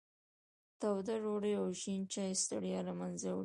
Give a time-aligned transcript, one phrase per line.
[0.81, 3.39] توده ډوډۍ او شین چای ستړیا له منځه وړي.